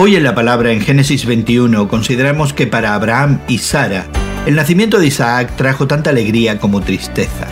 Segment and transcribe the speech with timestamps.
[0.00, 4.06] Hoy en la palabra en Génesis 21 consideramos que para Abraham y Sara,
[4.46, 7.48] el nacimiento de Isaac trajo tanta alegría como tristeza.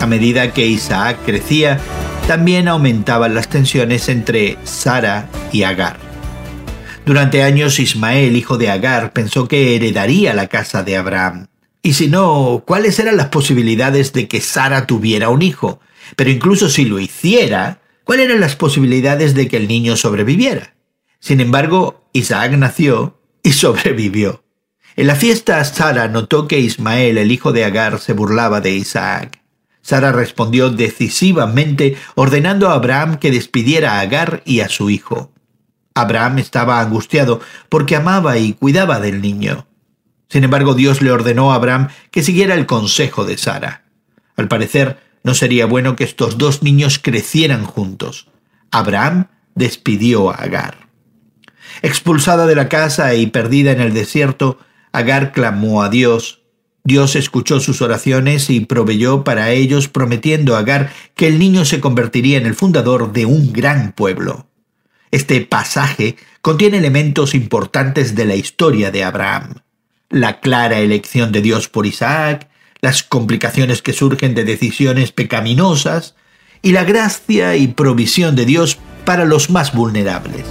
[0.00, 1.78] A medida que Isaac crecía,
[2.26, 5.98] también aumentaban las tensiones entre Sara y Agar.
[7.04, 11.48] Durante años Ismael, hijo de Agar, pensó que heredaría la casa de Abraham.
[11.82, 15.80] Y si no, ¿cuáles eran las posibilidades de que Sara tuviera un hijo?
[16.16, 20.73] Pero incluso si lo hiciera, ¿cuáles eran las posibilidades de que el niño sobreviviera?
[21.24, 24.44] Sin embargo, Isaac nació y sobrevivió.
[24.94, 29.40] En la fiesta, Sara notó que Ismael, el hijo de Agar, se burlaba de Isaac.
[29.80, 35.32] Sara respondió decisivamente, ordenando a Abraham que despidiera a Agar y a su hijo.
[35.94, 39.66] Abraham estaba angustiado porque amaba y cuidaba del niño.
[40.28, 43.84] Sin embargo, Dios le ordenó a Abraham que siguiera el consejo de Sara.
[44.36, 48.28] Al parecer, no sería bueno que estos dos niños crecieran juntos.
[48.70, 50.83] Abraham despidió a Agar.
[51.82, 54.58] Expulsada de la casa y perdida en el desierto,
[54.92, 56.42] Agar clamó a Dios.
[56.84, 61.80] Dios escuchó sus oraciones y proveyó para ellos, prometiendo a Agar que el niño se
[61.80, 64.46] convertiría en el fundador de un gran pueblo.
[65.10, 69.62] Este pasaje contiene elementos importantes de la historia de Abraham.
[70.10, 72.48] La clara elección de Dios por Isaac,
[72.80, 76.14] las complicaciones que surgen de decisiones pecaminosas
[76.62, 80.44] y la gracia y provisión de Dios para los más vulnerables.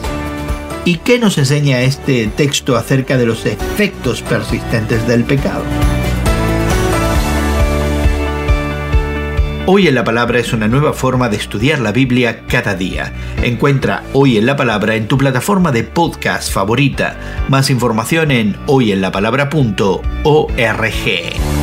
[0.86, 5.64] ¿Y qué nos enseña este texto acerca de los efectos persistentes del pecado?
[9.66, 13.14] Hoy en la Palabra es una nueva forma de estudiar la Biblia cada día.
[13.42, 17.18] Encuentra Hoy en la Palabra en tu plataforma de podcast favorita.
[17.48, 21.63] Más información en hoyenlapalabra.org.